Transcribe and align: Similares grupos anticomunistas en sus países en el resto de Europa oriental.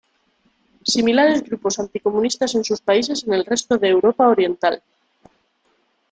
Similares 0.83 1.43
grupos 1.43 1.77
anticomunistas 1.77 2.55
en 2.55 2.63
sus 2.63 2.81
países 2.81 3.23
en 3.27 3.33
el 3.33 3.45
resto 3.45 3.77
de 3.77 3.89
Europa 3.89 4.27
oriental. 4.29 4.81